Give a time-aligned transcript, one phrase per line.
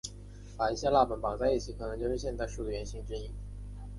[0.57, 3.29] 把一些蜡板绑在一起可能就是现代书的原型之一。